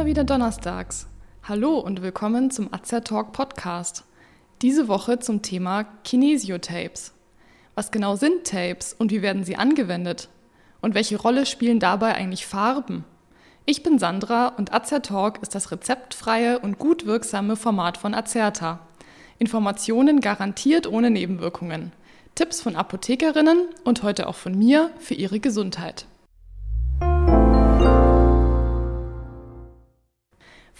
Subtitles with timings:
[0.00, 1.08] immer wieder donnerstags.
[1.46, 4.04] Hallo und willkommen zum Azer Talk Podcast.
[4.62, 7.12] Diese Woche zum Thema Kinesiotapes.
[7.74, 10.30] Was genau sind Tapes und wie werden sie angewendet?
[10.80, 13.04] Und welche Rolle spielen dabei eigentlich Farben?
[13.66, 18.80] Ich bin Sandra und Azer Talk ist das rezeptfreie und gut wirksame Format von Azerta.
[19.38, 21.92] Informationen garantiert ohne Nebenwirkungen.
[22.36, 26.06] Tipps von Apothekerinnen und heute auch von mir für ihre Gesundheit.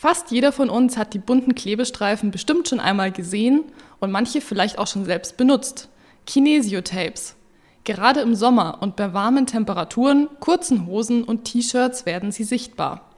[0.00, 3.64] Fast jeder von uns hat die bunten Klebestreifen bestimmt schon einmal gesehen
[3.98, 5.90] und manche vielleicht auch schon selbst benutzt.
[6.26, 7.36] Kinesiotapes.
[7.84, 13.10] Gerade im Sommer und bei warmen Temperaturen, kurzen Hosen und T-Shirts werden sie sichtbar.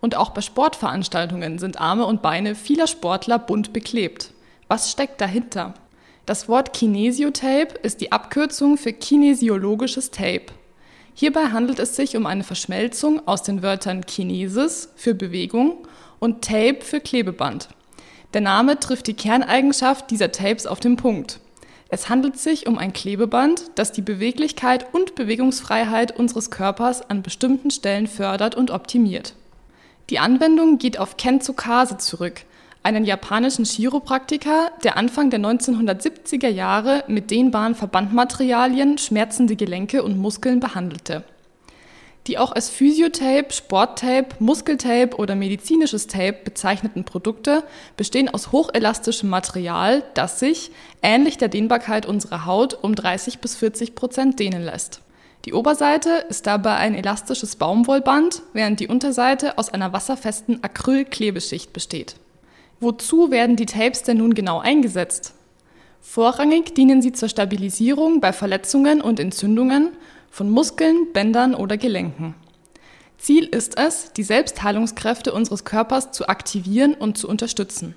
[0.00, 4.32] Und auch bei Sportveranstaltungen sind Arme und Beine vieler Sportler bunt beklebt.
[4.68, 5.74] Was steckt dahinter?
[6.26, 10.46] Das Wort Kinesiotape ist die Abkürzung für kinesiologisches Tape.
[11.12, 15.88] Hierbei handelt es sich um eine Verschmelzung aus den Wörtern Kinesis für Bewegung
[16.20, 17.68] und Tape für Klebeband.
[18.32, 21.40] Der Name trifft die Kerneigenschaft dieser Tapes auf den Punkt.
[21.88, 27.72] Es handelt sich um ein Klebeband, das die Beweglichkeit und Bewegungsfreiheit unseres Körpers an bestimmten
[27.72, 29.34] Stellen fördert und optimiert.
[30.08, 32.42] Die Anwendung geht auf Ken Tsukase zurück,
[32.84, 40.60] einen japanischen Chiropraktiker, der Anfang der 1970er Jahre mit dehnbaren Verbandmaterialien schmerzende Gelenke und Muskeln
[40.60, 41.24] behandelte.
[42.26, 47.64] Die auch als Physiotape, Sporttape, Muskeltape oder medizinisches Tape bezeichneten Produkte
[47.96, 50.70] bestehen aus hochelastischem Material, das sich,
[51.02, 55.00] ähnlich der Dehnbarkeit unserer Haut, um 30 bis 40 Prozent dehnen lässt.
[55.46, 62.16] Die Oberseite ist dabei ein elastisches Baumwollband, während die Unterseite aus einer wasserfesten Acrylklebeschicht besteht.
[62.78, 65.34] Wozu werden die Tapes denn nun genau eingesetzt?
[66.02, 69.90] Vorrangig dienen sie zur Stabilisierung bei Verletzungen und Entzündungen
[70.30, 72.34] von Muskeln, Bändern oder Gelenken.
[73.18, 77.94] Ziel ist es, die Selbstheilungskräfte unseres Körpers zu aktivieren und zu unterstützen.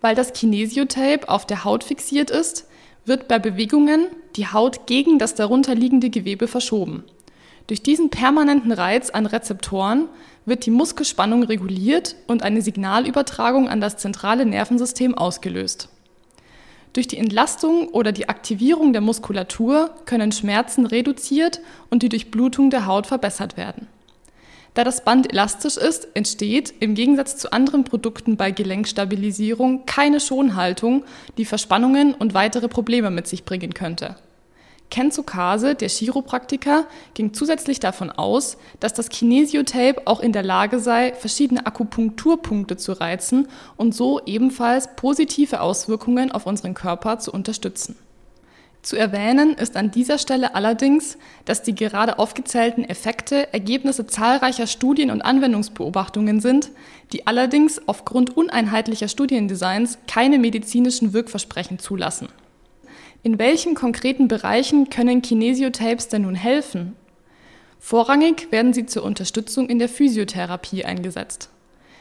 [0.00, 2.66] Weil das Kinesiotape auf der Haut fixiert ist,
[3.04, 4.06] wird bei Bewegungen
[4.36, 7.02] die Haut gegen das darunterliegende Gewebe verschoben.
[7.66, 10.08] Durch diesen permanenten Reiz an Rezeptoren
[10.44, 15.88] wird die Muskelspannung reguliert und eine Signalübertragung an das zentrale Nervensystem ausgelöst.
[16.92, 22.86] Durch die Entlastung oder die Aktivierung der Muskulatur können Schmerzen reduziert und die Durchblutung der
[22.86, 23.88] Haut verbessert werden.
[24.74, 31.04] Da das Band elastisch ist, entsteht im Gegensatz zu anderen Produkten bei Gelenkstabilisierung keine Schonhaltung,
[31.36, 34.16] die Verspannungen und weitere Probleme mit sich bringen könnte.
[34.92, 40.80] Ken Tsukase, der Chiropraktiker, ging zusätzlich davon aus, dass das Kinesiotape auch in der Lage
[40.80, 43.48] sei, verschiedene Akupunkturpunkte zu reizen
[43.78, 47.96] und so ebenfalls positive Auswirkungen auf unseren Körper zu unterstützen.
[48.82, 51.16] Zu erwähnen ist an dieser Stelle allerdings,
[51.46, 56.70] dass die gerade aufgezählten Effekte Ergebnisse zahlreicher Studien und Anwendungsbeobachtungen sind,
[57.14, 62.28] die allerdings aufgrund uneinheitlicher Studiendesigns keine medizinischen Wirkversprechen zulassen.
[63.24, 66.96] In welchen konkreten Bereichen können Kinesiotapes denn nun helfen?
[67.78, 71.48] Vorrangig werden sie zur Unterstützung in der Physiotherapie eingesetzt.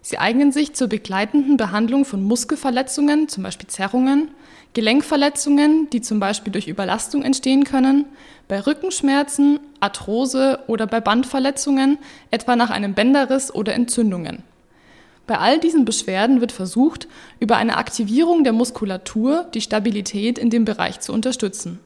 [0.00, 4.28] Sie eignen sich zur begleitenden Behandlung von Muskelverletzungen, zum Beispiel Zerrungen,
[4.72, 8.06] Gelenkverletzungen, die zum Beispiel durch Überlastung entstehen können,
[8.48, 11.98] bei Rückenschmerzen, Arthrose oder bei Bandverletzungen,
[12.30, 14.42] etwa nach einem Bänderriss oder Entzündungen.
[15.26, 17.06] Bei all diesen Beschwerden wird versucht,
[17.38, 21.78] über eine Aktivierung der Muskulatur die Stabilität in dem Bereich zu unterstützen.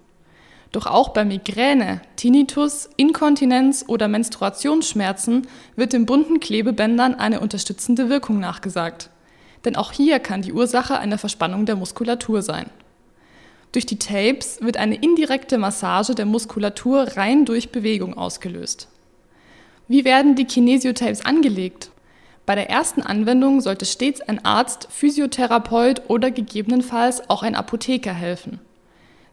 [0.73, 8.41] Doch auch bei Migräne, Tinnitus, Inkontinenz oder Menstruationsschmerzen wird den bunten Klebebändern eine unterstützende Wirkung
[8.41, 9.11] nachgesagt.
[9.65, 12.71] Denn auch hier kann die Ursache eine Verspannung der Muskulatur sein.
[13.73, 18.89] Durch die Tapes wird eine indirekte Massage der Muskulatur rein durch Bewegung ausgelöst.
[19.89, 21.91] Wie werden die Kinesiotapes angelegt?
[22.47, 28.61] Bei der ersten Anwendung sollte stets ein Arzt, Physiotherapeut oder gegebenenfalls auch ein Apotheker helfen.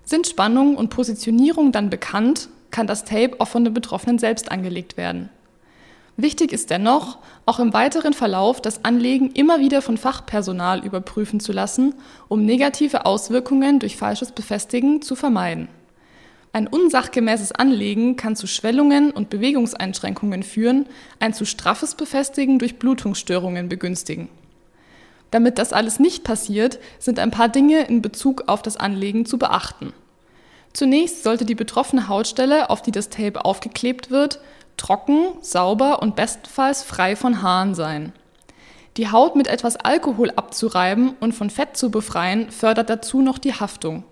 [0.04, 4.98] Sind Spannung und Positionierung dann bekannt, kann das Tape auch von den Betroffenen selbst angelegt
[4.98, 5.30] werden.
[6.18, 11.52] Wichtig ist dennoch, auch im weiteren Verlauf das Anlegen immer wieder von Fachpersonal überprüfen zu
[11.52, 11.94] lassen,
[12.28, 15.68] um negative Auswirkungen durch falsches Befestigen zu vermeiden.
[16.56, 20.86] Ein unsachgemäßes Anlegen kann zu Schwellungen und Bewegungseinschränkungen führen,
[21.20, 24.30] ein zu straffes Befestigen durch Blutungsstörungen begünstigen.
[25.32, 29.40] Damit das alles nicht passiert, sind ein paar Dinge in Bezug auf das Anlegen zu
[29.40, 29.94] beachten.
[30.74, 34.40] Zunächst sollte die betroffene Hautstelle, auf die das Tape aufgeklebt wird,
[34.78, 38.14] trocken, sauber und bestenfalls frei von Haaren sein.
[38.98, 43.56] Die Haut mit etwas Alkohol abzureiben und von Fett zu befreien, fördert dazu noch die
[43.56, 44.04] Haftung.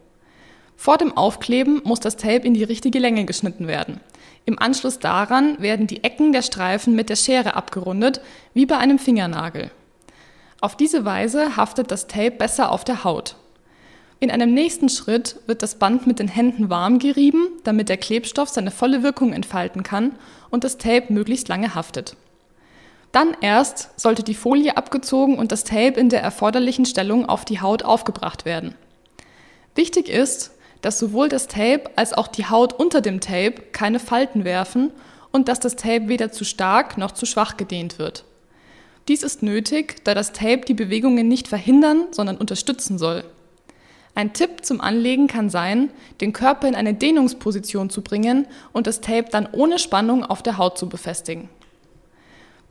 [0.82, 4.00] Vor dem Aufkleben muss das Tape in die richtige Länge geschnitten werden.
[4.46, 8.20] Im Anschluss daran werden die Ecken der Streifen mit der Schere abgerundet,
[8.56, 9.70] wie bei einem Fingernagel.
[10.60, 13.36] Auf diese Weise haftet das Tape besser auf der Haut.
[14.20, 18.50] In einem nächsten Schritt wird das Band mit den Händen warm gerieben, damit der Klebstoff
[18.50, 20.16] seine volle Wirkung entfalten kann
[20.50, 22.16] und das Tape möglichst lange haftet.
[23.12, 27.62] Dann erst sollte die Folie abgezogen und das Tape in der erforderlichen Stellung auf die
[27.62, 28.74] Haut aufgebracht werden.
[29.76, 30.51] Wichtig ist,
[30.82, 34.92] dass sowohl das Tape als auch die Haut unter dem Tape keine Falten werfen
[35.32, 38.26] und dass das Tape weder zu stark noch zu schwach gedehnt wird.
[39.08, 43.24] Dies ist nötig, da das Tape die Bewegungen nicht verhindern, sondern unterstützen soll.
[44.14, 45.90] Ein Tipp zum Anlegen kann sein,
[46.20, 50.58] den Körper in eine Dehnungsposition zu bringen und das Tape dann ohne Spannung auf der
[50.58, 51.50] Haut zu befestigen.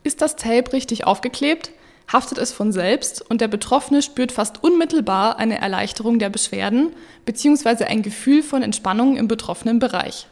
[0.03, 1.71] Ist das Tape richtig aufgeklebt,
[2.11, 6.91] haftet es von selbst und der Betroffene spürt fast unmittelbar eine Erleichterung der Beschwerden
[7.25, 7.85] bzw.
[7.85, 10.27] ein Gefühl von Entspannung im betroffenen Bereich.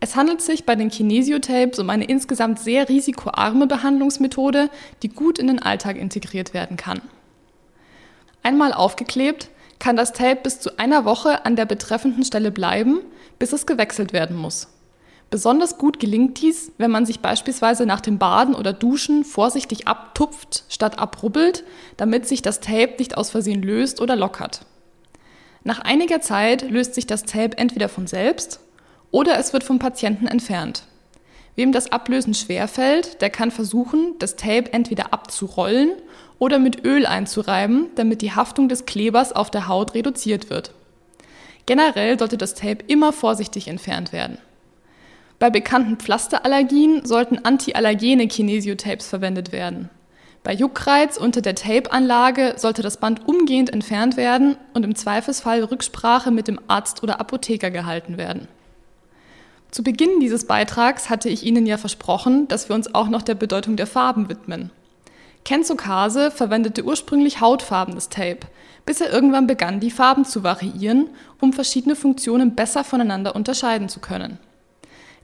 [0.00, 4.68] Es handelt sich bei den Kinesiotapes um eine insgesamt sehr risikoarme Behandlungsmethode,
[5.02, 7.00] die gut in den Alltag integriert werden kann.
[8.42, 9.48] Einmal aufgeklebt,
[9.78, 13.00] kann das Tape bis zu einer Woche an der betreffenden Stelle bleiben,
[13.38, 14.68] bis es gewechselt werden muss.
[15.28, 20.64] Besonders gut gelingt dies, wenn man sich beispielsweise nach dem Baden oder Duschen vorsichtig abtupft
[20.68, 21.64] statt abrubbelt,
[21.96, 24.60] damit sich das Tape nicht aus Versehen löst oder lockert.
[25.64, 28.60] Nach einiger Zeit löst sich das Tape entweder von selbst
[29.10, 30.84] oder es wird vom Patienten entfernt.
[31.56, 35.90] Wem das Ablösen schwerfällt, der kann versuchen, das Tape entweder abzurollen
[36.38, 40.70] oder mit Öl einzureiben, damit die Haftung des Klebers auf der Haut reduziert wird.
[41.64, 44.38] Generell sollte das Tape immer vorsichtig entfernt werden.
[45.38, 49.90] Bei bekannten Pflasterallergien sollten antiallergene Kinesiotapes verwendet werden.
[50.42, 56.30] Bei Juckreiz unter der Tape-Anlage sollte das Band umgehend entfernt werden und im Zweifelsfall Rücksprache
[56.30, 58.48] mit dem Arzt oder Apotheker gehalten werden.
[59.72, 63.34] Zu Beginn dieses Beitrags hatte ich Ihnen ja versprochen, dass wir uns auch noch der
[63.34, 64.70] Bedeutung der Farben widmen.
[65.44, 68.46] Kenzo Kase verwendete ursprünglich hautfarbenes Tape,
[68.86, 71.10] bis er irgendwann begann, die Farben zu variieren,
[71.40, 74.38] um verschiedene Funktionen besser voneinander unterscheiden zu können.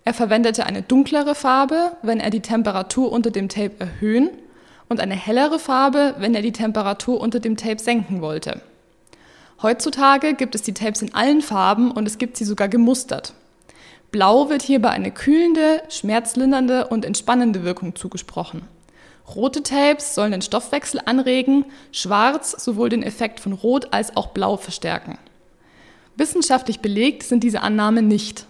[0.05, 4.31] Er verwendete eine dunklere Farbe, wenn er die Temperatur unter dem Tape erhöhen
[4.89, 8.61] und eine hellere Farbe, wenn er die Temperatur unter dem Tape senken wollte.
[9.63, 13.33] Heutzutage gibt es die Tapes in allen Farben und es gibt sie sogar gemustert.
[14.11, 18.63] Blau wird hierbei eine kühlende, schmerzlindernde und entspannende Wirkung zugesprochen.
[19.35, 24.57] Rote Tapes sollen den Stoffwechsel anregen, schwarz sowohl den Effekt von Rot als auch Blau
[24.57, 25.17] verstärken.
[26.17, 28.47] Wissenschaftlich belegt sind diese Annahmen nicht.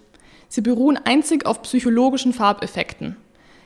[0.53, 3.17] Sie beruhen einzig auf psychologischen Farbeffekten.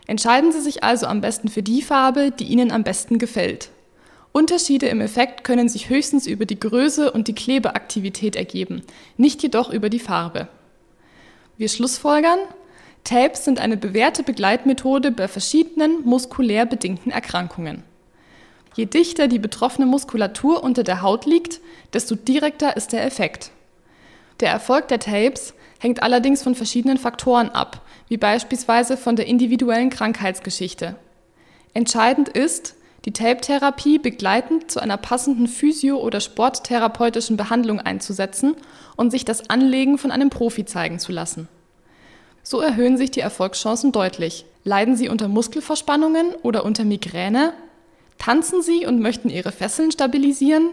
[0.06, 3.70] Entscheiden Sie sich also am besten für die Farbe, die Ihnen am besten gefällt.
[4.30, 8.82] Unterschiede im Effekt können sich höchstens über die Größe und die Klebeaktivität ergeben,
[9.16, 10.46] nicht jedoch über die Farbe.
[11.56, 12.38] Wir schlussfolgern,
[13.02, 17.82] Tapes sind eine bewährte Begleitmethode bei verschiedenen muskulär bedingten Erkrankungen.
[18.76, 21.60] Je dichter die betroffene Muskulatur unter der Haut liegt,
[21.94, 23.50] desto direkter ist der Effekt.
[24.38, 29.90] Der Erfolg der Tapes hängt allerdings von verschiedenen Faktoren ab, wie beispielsweise von der individuellen
[29.90, 30.96] Krankheitsgeschichte.
[31.74, 32.74] Entscheidend ist,
[33.04, 38.56] die Tape-Therapie begleitend zu einer passenden physio- oder sporttherapeutischen Behandlung einzusetzen
[38.96, 41.48] und sich das Anlegen von einem Profi zeigen zu lassen.
[42.42, 44.44] So erhöhen sich die Erfolgschancen deutlich.
[44.64, 47.52] Leiden Sie unter Muskelverspannungen oder unter Migräne?
[48.18, 50.70] Tanzen Sie und möchten Ihre Fesseln stabilisieren?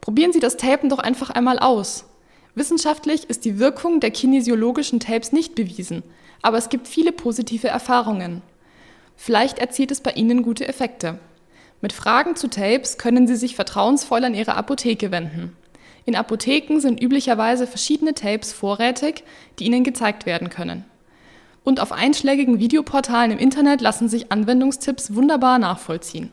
[0.00, 2.06] Probieren Sie das Tapen doch einfach einmal aus.
[2.58, 6.02] Wissenschaftlich ist die Wirkung der kinesiologischen Tapes nicht bewiesen,
[6.42, 8.42] aber es gibt viele positive Erfahrungen.
[9.16, 11.20] Vielleicht erzielt es bei Ihnen gute Effekte.
[11.80, 15.56] Mit Fragen zu Tapes können Sie sich vertrauensvoll an Ihre Apotheke wenden.
[16.04, 19.22] In Apotheken sind üblicherweise verschiedene Tapes vorrätig,
[19.60, 20.84] die Ihnen gezeigt werden können.
[21.62, 26.32] Und auf einschlägigen Videoportalen im Internet lassen sich Anwendungstipps wunderbar nachvollziehen.